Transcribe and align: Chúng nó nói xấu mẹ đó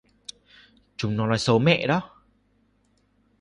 Chúng 0.97 1.17
nó 1.17 1.27
nói 1.27 1.39
xấu 1.39 1.59
mẹ 1.59 1.87
đó 1.87 2.21